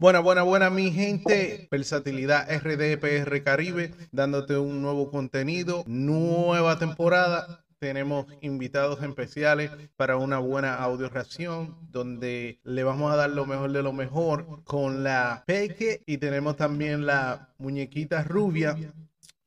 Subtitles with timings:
[0.00, 1.68] Buena, buena, buena, mi gente.
[1.70, 7.66] Versatilidad RDPR Caribe, dándote un nuevo contenido, nueva temporada.
[7.78, 13.72] Tenemos invitados especiales para una buena audio reacción donde le vamos a dar lo mejor
[13.72, 18.78] de lo mejor con la Peque y tenemos también la muñequita rubia.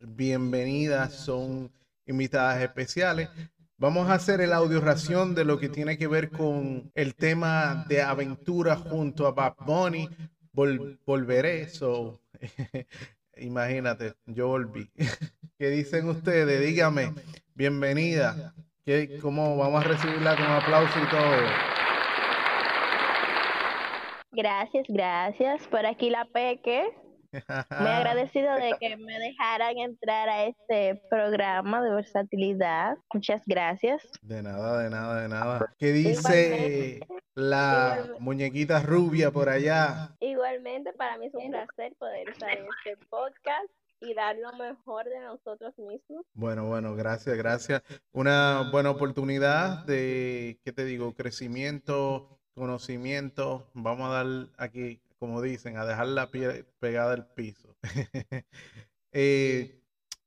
[0.02, 1.72] Bienvenidas, son
[2.06, 3.28] invitadas especiales.
[3.84, 7.86] Vamos a hacer el audio ración de lo que tiene que ver con el tema
[7.90, 10.08] de aventura junto a Bad Bunny,
[10.54, 12.20] volveré, so,
[13.38, 14.90] imagínate, yo volví.
[15.58, 16.62] ¿Qué dicen ustedes?
[16.62, 17.14] Dígame,
[17.56, 18.54] bienvenida.
[18.86, 21.74] ¿Qué, ¿Cómo vamos a recibirla con aplauso y todo?
[24.32, 25.68] Gracias, gracias.
[25.68, 26.90] Por aquí la Peque.
[27.32, 32.98] Me he agradecido de que me dejaran entrar a este programa de versatilidad.
[33.14, 34.04] Muchas gracias.
[34.22, 35.74] De nada, de nada, de nada.
[35.80, 37.00] ¿Qué dice
[37.36, 40.16] la muñequita rubia por allá?
[40.20, 43.70] Igualmente, para mí es un placer poder estar en este podcast
[44.00, 46.26] y dar lo mejor de nosotros mismos.
[46.34, 47.82] Bueno, bueno, gracias, gracias.
[48.12, 51.14] Una buena oportunidad de, ¿qué te digo?
[51.14, 53.70] Crecimiento, conocimiento.
[53.74, 57.78] Vamos a dar aquí como dicen, a dejar la piel pegada al piso.
[59.16, 59.80] Eh,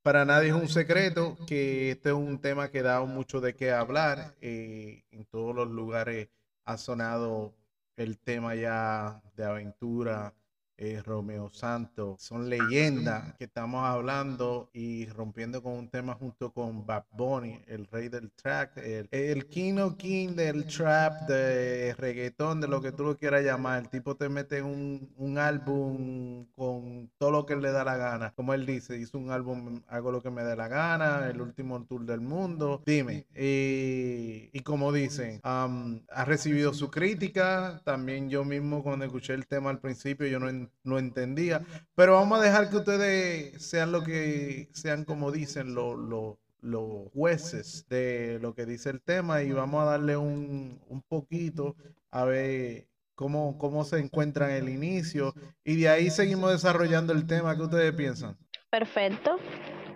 [0.03, 3.73] para nadie es un secreto que este es un tema que da mucho de qué
[3.73, 4.37] hablar.
[4.41, 6.29] Eh, en todos los lugares
[6.67, 7.55] ha sonado
[7.97, 10.35] el tema ya de aventura,
[10.79, 16.87] eh, Romeo Santos, son leyendas que estamos hablando y rompiendo con un tema junto con
[16.87, 22.61] Bad Bunny, el rey del track, el, el king o king del trap, de reggaetón,
[22.61, 23.83] de lo que tú lo quieras llamar.
[23.83, 28.33] El tipo te mete un, un álbum con todo lo que le da la gana.
[28.35, 31.83] Como él dice, hizo un álbum, hago lo que me dé la gana, el último
[31.85, 32.83] tour del mundo.
[32.85, 37.81] Dime, y, como dicen, ha recibido su crítica.
[37.85, 40.49] También yo mismo cuando escuché el tema al principio, yo no
[40.85, 41.65] no entendía.
[41.95, 48.39] Pero vamos a dejar que ustedes sean lo que sean, como dicen los jueces de
[48.41, 51.77] lo que dice el tema y vamos a darle un, un poquito
[52.11, 55.35] a ver cómo, cómo se encuentra en el inicio
[55.65, 57.57] y de ahí seguimos desarrollando el tema.
[57.57, 58.37] ¿Qué ustedes piensan?
[58.71, 59.39] Perfecto.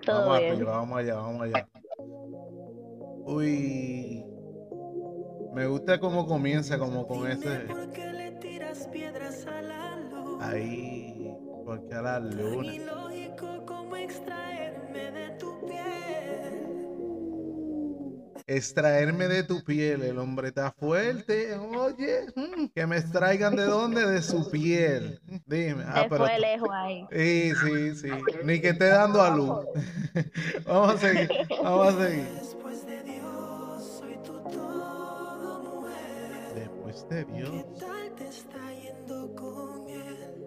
[0.04, 0.64] Todo vamos, bien.
[0.64, 1.68] vamos allá, vamos allá.
[3.24, 4.24] Uy,
[5.54, 7.66] me gusta cómo comienza, como con ese
[10.40, 11.32] ahí,
[11.64, 12.72] porque a la luna.
[18.50, 20.02] extraerme de tu piel.
[20.02, 21.54] El hombre está fuerte.
[21.54, 24.06] Oye, mm, que me extraigan de dónde?
[24.06, 25.20] De su piel.
[25.46, 25.84] Dime.
[25.86, 26.24] Ah, pero...
[26.24, 27.06] fue lejos ahí.
[27.12, 28.10] Sí, sí, sí.
[28.44, 29.64] Ni que esté dando a luz.
[30.66, 31.30] vamos a seguir.
[31.62, 32.28] Vamos a seguir.
[32.34, 36.54] Después de Dios, soy tu todo, mujer.
[36.54, 37.79] Después de Dios.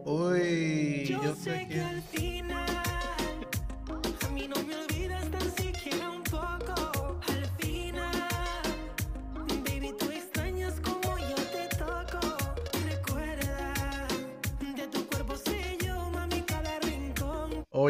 [0.05, 2.01] Uy, yo, sé que al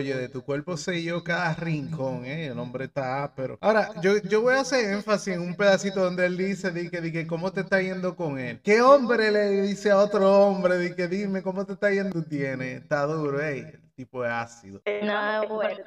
[0.03, 2.47] Oye, de tu cuerpo sé yo cada rincón, eh.
[2.47, 6.25] El hombre está pero Ahora, yo, yo voy a hacer énfasis en un pedacito donde
[6.25, 8.59] él dice, di que, di que, ¿cómo te está yendo con él?
[8.62, 12.12] ¿Qué hombre le dice a otro hombre, di que, dime, ¿cómo te está yendo?
[12.12, 13.59] Tú tienes, está duro, eh.
[13.59, 14.81] El tipo de ácido.
[15.03, 15.78] No, bueno.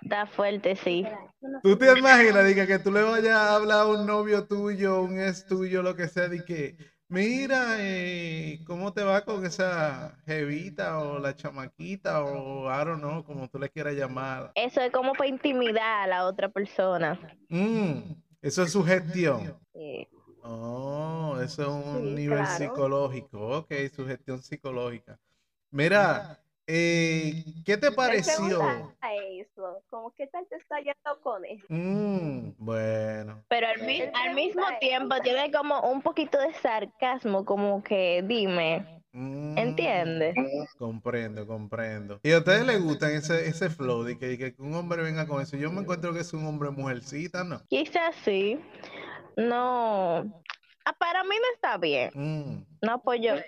[0.00, 1.04] Está fuerte, sí.
[1.64, 5.02] ¿Tú te imaginas, di que, que tú le vayas a hablar a un novio tuyo,
[5.02, 6.76] un ex tuyo, lo que sea, di que
[7.14, 13.22] Mira, eh, ¿cómo te va con esa jevita o la chamaquita o I don't know,
[13.22, 14.50] como tú le quieras llamar?
[14.56, 17.16] Eso es como para intimidar a la otra persona.
[17.48, 19.56] Mm, eso es su gestión.
[19.72, 20.08] Sí.
[20.42, 23.58] Oh, eso es un nivel psicológico.
[23.58, 25.16] Ok, su gestión psicológica.
[25.70, 28.60] Mira, eh, ¿Qué te pareció?
[29.38, 31.64] Eso, como qué tal te está yendo con eso.
[31.68, 33.44] Mm, bueno.
[33.48, 40.34] Pero al, mismo tiempo tiene como un poquito de sarcasmo, como que dime, mm, ¿entiendes?
[40.78, 42.20] Comprendo, comprendo.
[42.22, 45.42] ¿Y a ustedes les gusta ese, ese flow de que, que, un hombre venga con
[45.42, 45.56] eso?
[45.56, 47.60] Yo me encuentro que es un hombre mujercita, ¿no?
[47.68, 48.58] Quizás sí.
[49.36, 50.42] No.
[50.84, 52.10] Ah, para mí no está bien.
[52.14, 52.64] Mm.
[52.82, 53.44] No apoyo eso.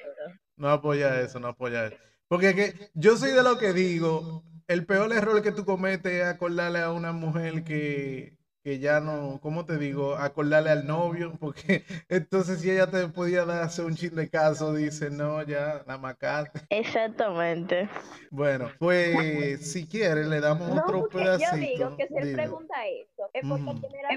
[0.57, 1.97] No apoya eso, no apoya eso.
[2.29, 6.25] Porque que yo soy de lo que digo, el peor error que tú cometes es
[6.25, 10.17] acordarle a una mujer que, que ya no, ¿cómo te digo?
[10.17, 14.75] Acordarle al novio, porque entonces si ella te podía dar hacer un chin de caso,
[14.75, 16.63] dice, no, ya, la macate.
[16.71, 17.89] Exactamente.
[18.33, 21.57] Bueno, pues si quieres le damos otro pedacito.
[21.57, 23.47] Yo digo que si él pregunta eso, es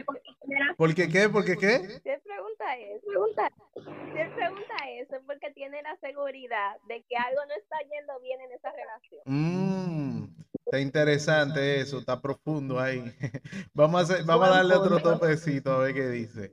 [0.03, 0.28] porque,
[0.77, 1.29] ¿Por qué qué?
[1.29, 1.79] ¿Por qué qué?
[1.79, 7.03] Si él pregunta eso, pregunta, si él pregunta eso es porque tiene la seguridad de
[7.03, 9.21] que algo no está yendo bien en esa relación.
[9.25, 10.23] Mmm,
[10.65, 13.03] está interesante eso, está profundo ahí.
[13.73, 16.51] Vamos a, hacer, vamos a darle otro topecito a ver qué dice.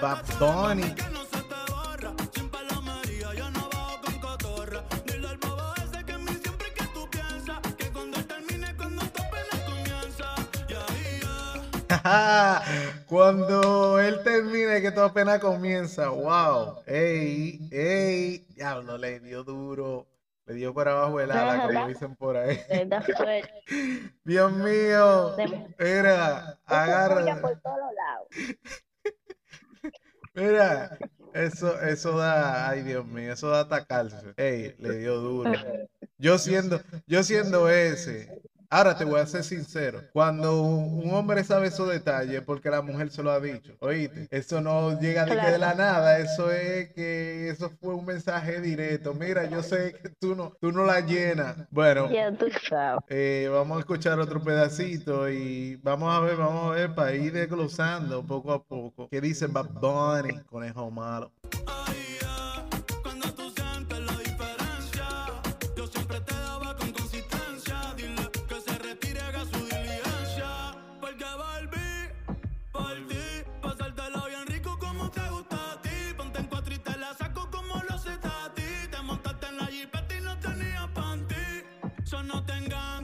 [0.00, 1.11] Bad Bunny.
[13.06, 16.08] Cuando él termine, que todo apenas comienza.
[16.10, 16.82] Wow.
[16.86, 18.46] Ey, ey.
[18.54, 20.06] Diablo, le dio duro.
[20.46, 22.58] Le dio por abajo el ala, como dicen por ahí.
[24.24, 25.36] Dios mío.
[25.78, 27.40] Mira, agarra.
[30.34, 30.98] Mira,
[31.34, 34.34] eso, eso da, ay Dios mío, eso da atacarse.
[34.36, 35.52] Ey, le dio duro.
[36.18, 38.42] Yo siendo, yo siendo ese,
[38.72, 43.10] Ahora te voy a ser sincero, cuando un hombre sabe esos detalles porque la mujer
[43.10, 46.90] se lo ha dicho, oíste, eso no llega de, que de la nada, eso es
[46.94, 49.12] que eso fue un mensaje directo.
[49.12, 51.54] Mira, yo sé que tú no, tú no la llenas.
[51.70, 52.08] Bueno,
[53.10, 57.30] eh, vamos a escuchar otro pedacito y vamos a ver, vamos a ver para ir
[57.34, 59.06] desglosando poco a poco.
[59.10, 61.30] ¿Qué dice Bad Bunny, conejo malo?
[82.22, 83.01] no tengan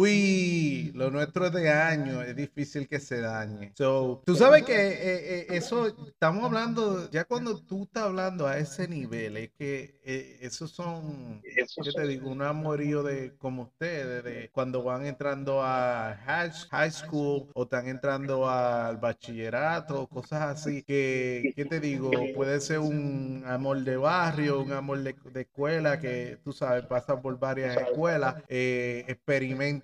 [0.00, 3.72] Uy, lo nuestro es de año, es difícil que se dañe.
[3.76, 8.56] So, tú sabes que eh, eh, eso, estamos hablando, ya cuando tú estás hablando a
[8.56, 12.30] ese nivel, es que eh, esos son, ¿qué te digo?
[12.30, 18.48] Un amorío de como ustedes, de cuando van entrando a high, school o están entrando
[18.48, 22.10] al bachillerato, cosas así, que, ¿qué te digo?
[22.34, 27.38] Puede ser un amor de barrio, un amor de, escuela, que tú sabes, pasa por
[27.38, 29.04] varias escuelas, eh,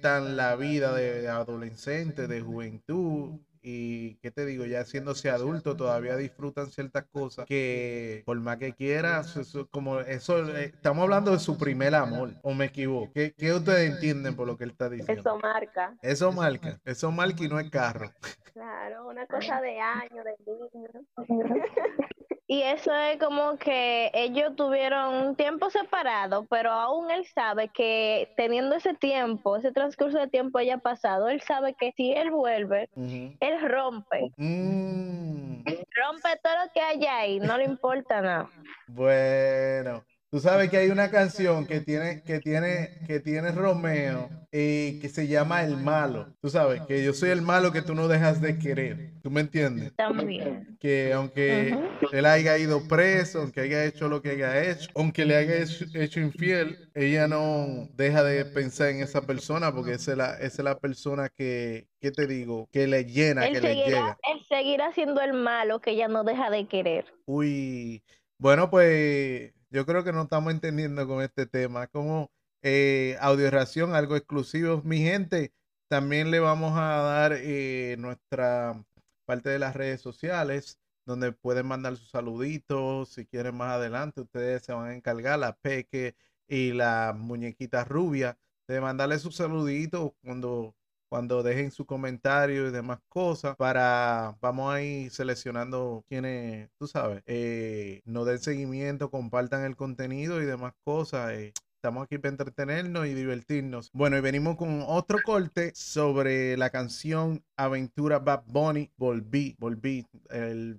[0.07, 6.17] experimenta la vida de adolescente, de juventud, y qué te digo, ya haciéndose adulto todavía
[6.17, 9.37] disfrutan ciertas cosas que por más que quieras,
[9.73, 13.13] como eso, eh, estamos hablando de su primer amor, o me equivoco.
[13.13, 15.21] ¿Qué, ¿Qué, ustedes entienden por lo que él está diciendo?
[15.21, 15.97] Eso marca.
[16.01, 18.13] Eso marca, eso marca y no es carro.
[18.53, 20.89] Claro, una cosa de año, de niño.
[22.49, 28.33] Y eso es como que ellos tuvieron un tiempo separado, pero aún él sabe que
[28.37, 32.89] teniendo ese tiempo, ese transcurso de tiempo ya pasado, él sabe que si él vuelve,
[32.95, 34.33] él rompe.
[34.37, 35.65] Mm.
[35.65, 38.49] Rompe todo lo que hay ahí, no le importa nada.
[38.87, 40.05] Bueno.
[40.37, 45.09] Tú sabes que hay una canción que tiene, que tiene, que tiene Romeo y que
[45.09, 46.27] se llama El Malo.
[46.43, 49.15] Tú sabes que yo soy el malo que tú no dejas de querer.
[49.23, 49.97] ¿Tú me entiendes?
[49.97, 50.77] También.
[50.79, 51.75] Que aunque
[52.13, 55.57] él haya ido preso, aunque haya hecho lo que haya hecho, aunque le haya
[55.95, 60.61] hecho, infiel, ella no deja de pensar en esa persona porque esa es la, esa
[60.61, 62.69] es la persona que, ¿qué te digo?
[62.71, 64.19] Que le llena, que le llega.
[64.31, 67.07] Él seguirá siendo el malo que ella no deja de querer.
[67.25, 68.03] Uy,
[68.39, 71.87] bueno, pues yo creo que no estamos entendiendo con este tema.
[71.89, 72.31] Como
[72.63, 74.83] eh, audio ración, algo exclusivo.
[74.85, 75.53] Mi gente,
[75.89, 78.85] también le vamos a dar eh, nuestra
[79.25, 83.11] parte de las redes sociales, donde pueden mandar sus saluditos.
[83.11, 86.17] Si quieren más adelante, ustedes se van a encargar, la Peque
[86.49, 90.75] y la muñequita rubia, de mandarle sus saluditos cuando
[91.09, 97.23] cuando dejen su comentario y demás cosas para, vamos a ir seleccionando quienes, tú sabes,
[97.27, 101.33] eh, nos den seguimiento, compartan el contenido y demás cosas.
[101.33, 103.91] Eh, estamos aquí para entretenernos y divertirnos.
[103.93, 108.91] Bueno, y venimos con otro corte sobre la canción Aventura Bad Bunny.
[108.97, 110.07] Volví, volví,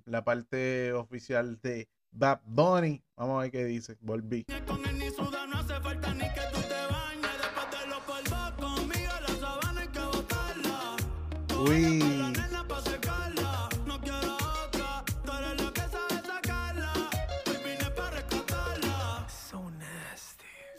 [0.04, 3.02] la parte oficial de Bad Bunny.
[3.16, 3.96] Vamos a ver qué dice.
[4.00, 4.44] Volví.
[11.58, 11.98] Uy.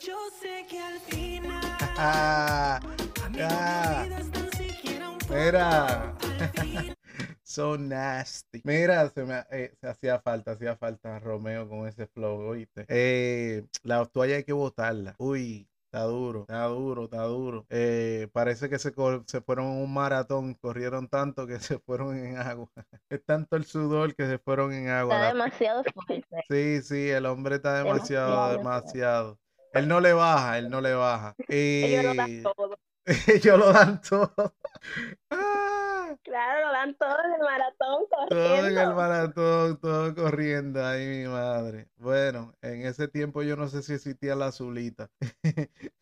[0.00, 1.76] Yo sé que al final.
[1.98, 2.80] ah,
[5.28, 6.16] Mira.
[7.42, 8.62] so nasty.
[8.64, 12.86] Mira, se me eh, se hacía falta, hacía falta Romeo con ese flow, oíste.
[12.88, 15.14] Eh, la toalla hay que botarla.
[15.18, 17.66] Uy, Está duro, está duro, está duro.
[17.68, 18.94] Eh, parece que se,
[19.26, 22.68] se fueron en un maratón, corrieron tanto que se fueron en agua.
[23.08, 25.16] Es tanto el sudor que se fueron en agua.
[25.16, 26.44] Está demasiado fuerte.
[26.48, 29.40] Sí, sí, el hombre está demasiado, demasiado.
[29.72, 31.34] Él no le baja, él no le baja.
[31.48, 32.78] Ellos lo dan todo.
[33.26, 34.54] Ellos lo dan todo.
[36.22, 38.28] Claro, lo dan todo en el maratón corriendo.
[38.28, 40.84] Todo en el maratón, todo corriendo.
[40.84, 41.88] Ay, mi madre.
[41.96, 45.10] Bueno, en ese tiempo yo no sé si existía la azulita.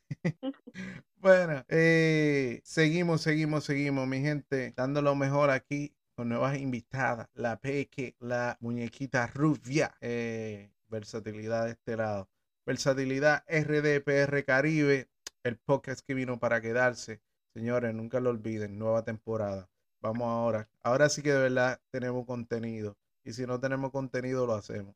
[1.16, 7.28] bueno, eh, seguimos, seguimos, seguimos, mi gente, dando lo mejor aquí con nuevas invitadas.
[7.34, 9.94] La Peque, la muñequita rubia.
[10.00, 12.28] Eh, versatilidad de este lado.
[12.66, 15.08] Versatilidad RDPR Caribe,
[15.42, 17.22] el podcast que vino para quedarse.
[17.54, 19.68] Señores, nunca lo olviden, nueva temporada.
[20.00, 20.68] Vamos ahora.
[20.82, 22.96] Ahora sí que de verdad tenemos contenido.
[23.24, 24.94] Y si no tenemos contenido, lo hacemos.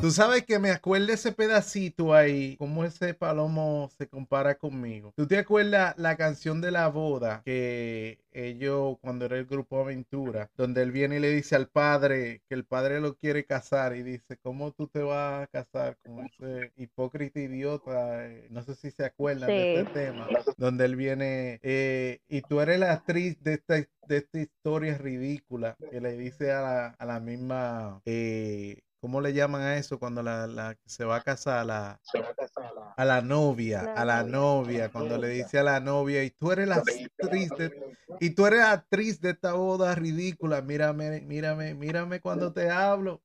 [0.00, 5.12] Tú sabes que me acuerdo ese pedacito ahí, cómo ese palomo se compara conmigo.
[5.14, 10.50] ¿Tú te acuerdas la canción de la boda que ellos, cuando era el grupo Aventura,
[10.56, 14.02] donde él viene y le dice al padre que el padre lo quiere casar y
[14.02, 18.26] dice, ¿cómo tú te vas a casar con ese hipócrita idiota?
[18.26, 20.26] Eh, no sé si se acuerdan de este tema,
[20.56, 25.76] donde él viene eh, y tú eres la actriz de esta, de esta historia ridícula
[25.90, 28.00] que le dice a la, a la misma...
[28.06, 32.00] Eh, ¿Cómo le llaman a eso cuando la, la se va a casar a la,
[32.96, 36.68] a la novia, a la novia, cuando le dice a la novia, y tú eres
[36.68, 42.52] la actriz de, y tú eres actriz de esta boda ridícula, mírame, mírame, mírame cuando
[42.52, 43.22] te hablo.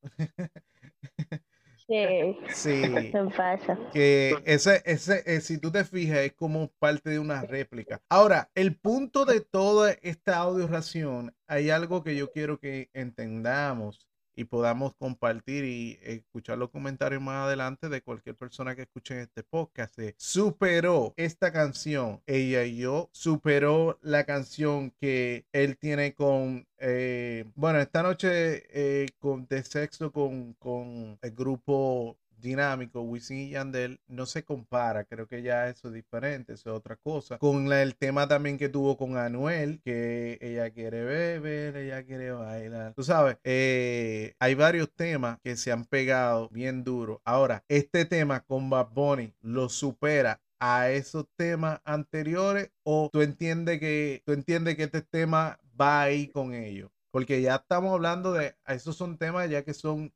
[1.88, 2.38] Sí.
[2.50, 3.12] Sí.
[3.38, 3.78] pasa.
[3.94, 8.02] Que ese, ese, eh, si tú te fijas, es como parte de una réplica.
[8.10, 14.08] Ahora, el punto de toda esta audio ración, hay algo que yo quiero que entendamos
[14.36, 19.44] y podamos compartir y escuchar los comentarios más adelante de cualquier persona que escuche este
[19.44, 20.00] podcast.
[20.18, 27.80] Superó esta canción, ella y yo, superó la canción que él tiene con, eh, bueno,
[27.80, 34.26] esta noche eh, con, de sexo con, con el grupo dinámico, Wisin y Yandel, no
[34.26, 35.04] se compara.
[35.06, 37.38] Creo que ya eso es diferente, eso es otra cosa.
[37.38, 42.94] Con el tema también que tuvo con Anuel, que ella quiere beber, ella quiere bailar.
[42.94, 47.22] Tú sabes, eh, hay varios temas que se han pegado bien duro.
[47.26, 53.80] Ahora, este tema con Bad Bunny lo supera a esos temas anteriores o tú entiendes
[53.80, 58.58] que tú entiendes que este tema va ahí con ellos porque ya estamos hablando de,
[58.68, 60.12] esos son temas ya que son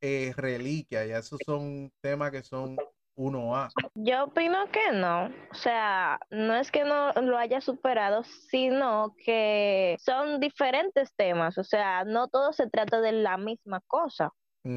[0.00, 2.76] eh, reliquias, ya esos son temas que son
[3.16, 3.70] 1A.
[3.94, 9.96] Yo opino que no, o sea, no es que no lo haya superado, sino que
[9.98, 14.32] son diferentes temas, o sea, no todo se trata de la misma cosa.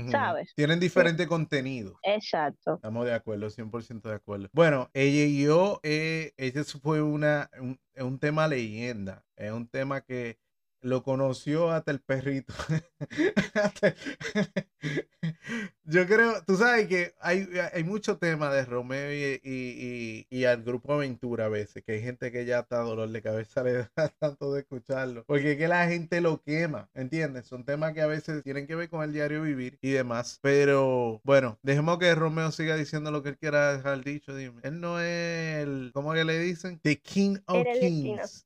[0.09, 0.53] ¿Sabes?
[0.55, 1.99] Tienen diferente contenido.
[2.03, 2.75] Exacto.
[2.75, 4.47] Estamos de acuerdo, 100% de acuerdo.
[4.53, 9.99] Bueno, ella y yo, eh, ese fue una, un, un tema leyenda, es un tema
[9.99, 10.37] que
[10.81, 12.53] lo conoció hasta el perrito.
[15.83, 20.93] Yo creo, tú sabes que hay, hay mucho tema de Romeo y, y, al grupo
[20.93, 24.53] Aventura a veces, que hay gente que ya está dolor de cabeza le da tanto
[24.53, 27.45] de escucharlo, porque es que la gente lo quema, ¿entiendes?
[27.47, 31.19] Son temas que a veces tienen que ver con el diario vivir y demás, pero
[31.23, 34.61] bueno, dejemos que Romeo siga diciendo lo que él quiera dejar dicho, dime.
[34.63, 36.79] Él no es el, ¿cómo que le dicen?
[36.81, 38.45] The King of Kings.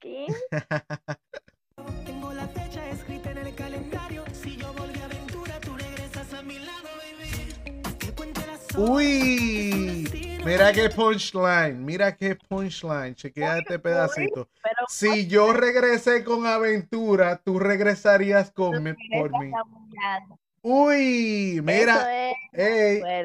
[8.77, 10.09] Uy,
[10.43, 14.49] mira qué punchline, mira qué punchline, chequea este pedacito.
[14.89, 19.51] Si yo regresé con aventura, tú regresarías con por mí.
[20.61, 22.07] Uy, mira,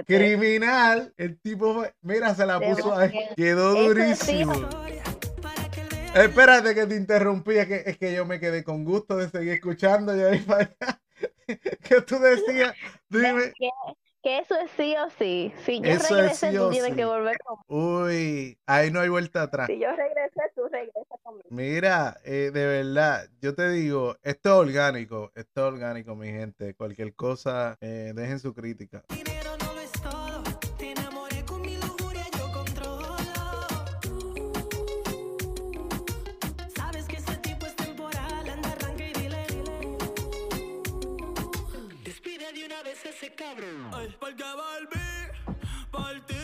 [0.06, 4.52] criminal, el tipo, mira, se la puso ahí, quedó durísimo.
[6.14, 9.52] Espérate que te interrumpí, es que, es que yo me quedé con gusto de seguir
[9.52, 10.16] escuchando.
[10.16, 10.44] Y ahí
[11.82, 12.74] ¿Qué tú decías?
[13.08, 13.52] Dime
[14.22, 15.52] que eso es sí o sí.
[15.64, 18.04] Si yo regresé, tú tienes que volver conmigo.
[18.04, 19.66] Uy, ahí no hay vuelta atrás.
[19.66, 21.48] Si yo regresé, tú regresas conmigo.
[21.50, 26.74] Mira, eh, de verdad, yo te digo, esto es orgánico, esto es orgánico, mi gente.
[26.74, 29.04] Cualquier cosa, eh, dejen su crítica.
[43.10, 43.90] ese cabrón.
[43.92, 45.56] Ay, porque volví,
[45.90, 46.39] por ti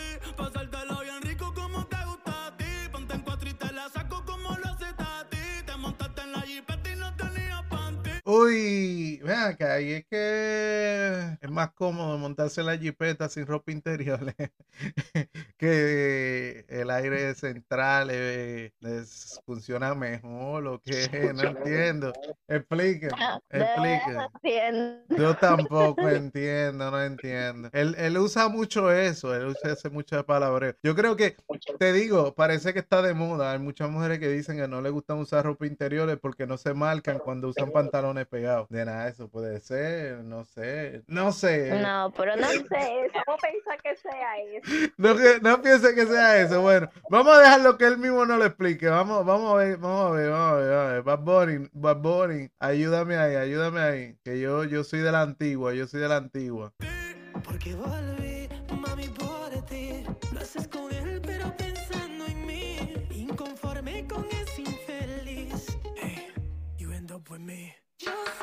[8.38, 14.20] Uy, ven acá, y es que es más cómodo montarse la jipeta sin ropa interior
[15.56, 22.12] que el aire central eh, les funciona mejor o que no entiendo.
[22.46, 25.16] Explique, Ah, no entiendo.
[25.16, 27.70] Yo tampoco entiendo, no entiendo.
[27.72, 30.74] Él, él usa mucho eso, él usa ese mucho de palabreo.
[30.82, 31.36] Yo creo que,
[31.78, 33.52] te digo, parece que está de moda.
[33.52, 36.74] Hay muchas mujeres que dicen que no les gustan usar ropa interiores porque no se
[36.74, 38.68] marcan cuando usan pantalones pegados.
[38.68, 41.80] De nada, eso puede ser, no sé, no sé.
[41.80, 43.18] No, pero no sé eso.
[43.24, 44.92] ¿Cómo pensar que sea eso?
[44.98, 46.60] No, que- no piense que sea eso.
[46.62, 48.88] Bueno, vamos a dejarlo que él mismo no lo explique.
[48.88, 50.70] Vamos, vamos a ver, vamos a ver, vamos a ver.
[50.70, 51.02] Vamos a ver.
[51.02, 54.16] Bad Bunny, Bad Bunny, ayúdame ahí, ayúdame ahí.
[54.24, 56.72] Que yo, yo soy de la antigua, yo soy de la antigua.
[57.44, 58.48] Porque volví,
[58.80, 60.04] mami, por ti.
[60.32, 62.76] Lo haces con él, pero pensando en mí.
[63.10, 65.78] Inconforme con ese infeliz.
[65.96, 66.28] Hey,
[66.78, 67.74] you end up with me.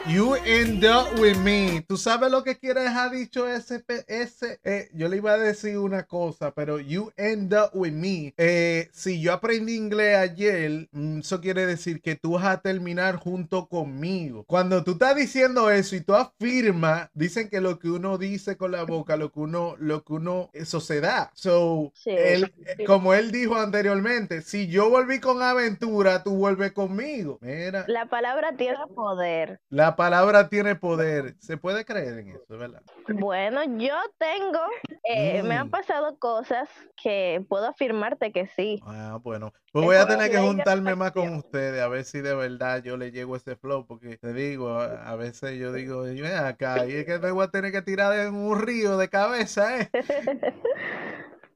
[0.05, 1.81] You end up with me.
[1.88, 3.86] ¿Tú sabes lo que quiere dejar dicho ese?
[4.07, 8.33] ese eh, yo le iba a decir una cosa, pero you end up with me.
[8.38, 13.15] Eh, si yo aprendí inglés ayer, mm, eso quiere decir que tú vas a terminar
[13.15, 14.43] junto conmigo.
[14.45, 18.72] Cuando tú estás diciendo eso y tú afirmas, dicen que lo que uno dice con
[18.72, 21.31] la boca, lo que uno, lo que uno, eso se da.
[21.33, 22.10] So, Sí.
[22.10, 22.53] él,
[22.86, 27.38] como él dijo anteriormente, si yo volví con aventura, tú vuelves conmigo.
[27.41, 27.86] Mira.
[27.88, 29.42] La palabra tiene poder.
[29.69, 31.35] La palabra tiene poder.
[31.39, 32.81] Se puede creer en eso, ¿verdad?
[33.07, 34.59] Bueno, yo tengo,
[35.03, 35.71] eh, me han Mm.
[35.71, 36.69] pasado cosas
[37.01, 38.81] que puedo afirmarte que sí.
[38.85, 39.51] Ah, bueno.
[39.71, 42.95] Pues voy a tener que juntarme más con ustedes, a ver si de verdad yo
[42.97, 47.05] le llego ese flow, porque te digo, a, veces yo digo, "Ven acá, y es
[47.05, 49.89] que me voy a tener que tirar en un río de cabeza, ¿eh?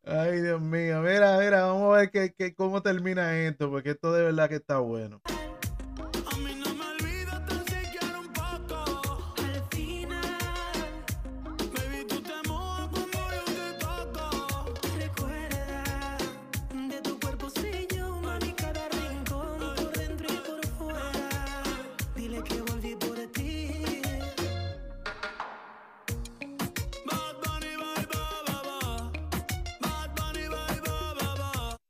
[0.05, 4.13] Ay, Dios mío, mira, mira, vamos a ver que, que- cómo termina esto, porque esto
[4.13, 5.21] de verdad que está bueno.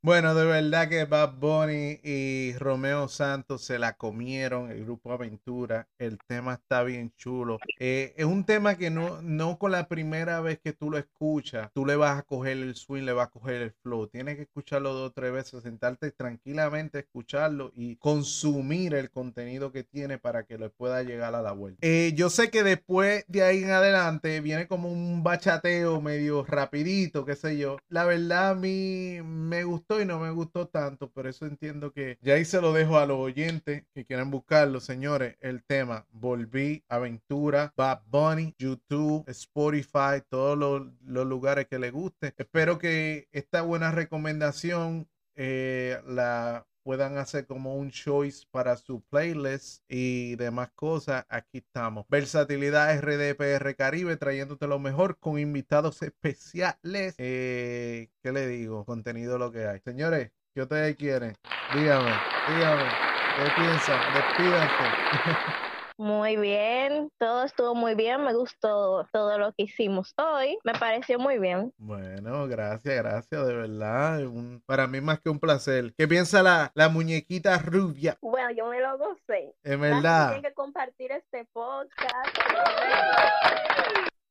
[0.08, 5.86] Bueno, de verdad que Bad Bunny y Romeo Santos se la comieron, el grupo Aventura.
[6.00, 7.60] El tema está bien chulo.
[7.78, 11.70] Eh, es un tema que no, no con la primera vez que tú lo escuchas,
[11.74, 14.08] tú le vas a coger el swing, le vas a coger el flow.
[14.08, 19.84] Tienes que escucharlo dos o tres veces, sentarte tranquilamente, escucharlo y consumir el contenido que
[19.84, 21.80] tiene para que le pueda llegar a la vuelta.
[21.82, 27.26] Eh, yo sé que después de ahí en adelante viene como un bachateo medio rapidito,
[27.26, 27.76] qué sé yo.
[27.90, 32.18] La verdad a mí me gustó y no me gustó tanto, por eso entiendo que
[32.22, 35.36] ya ahí se lo dejo a los oyentes que quieran buscarlo, señores.
[35.40, 42.34] El tema Volví, Aventura, Bad Bunny, YouTube, Spotify, todos los, los lugares que les guste.
[42.38, 49.84] Espero que esta buena recomendación eh, la puedan hacer como un choice para su playlist
[49.90, 52.06] y demás cosas, aquí estamos.
[52.08, 57.16] Versatilidad RDPR Caribe trayéndote lo mejor con invitados especiales.
[57.18, 58.86] Eh, ¿Qué le digo?
[58.86, 59.82] Contenido lo que hay.
[59.82, 61.34] Señores, ¿qué ustedes quieren?
[61.74, 63.02] Dígame, dígame.
[63.36, 64.14] ¿Qué piensan?
[64.14, 64.96] Despídanse.
[66.00, 71.18] Muy bien, todo estuvo muy bien, me gustó todo lo que hicimos hoy, me pareció
[71.18, 71.74] muy bien.
[71.78, 74.24] Bueno, gracias, gracias, de verdad.
[74.28, 75.94] Un- para mí más que un placer.
[75.98, 78.16] ¿Qué piensa la, la muñequita rubia?
[78.22, 79.56] Bueno, yo me lo gocé.
[79.64, 80.30] En verdad.
[80.34, 82.38] Tienen que compartir este podcast.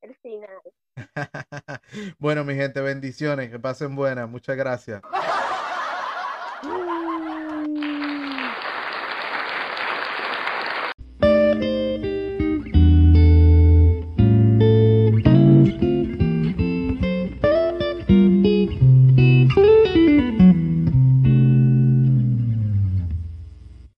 [0.02, 0.60] El final.
[2.20, 3.50] bueno, mi gente, bendiciones.
[3.50, 4.28] Que pasen buenas.
[4.28, 5.02] Muchas gracias.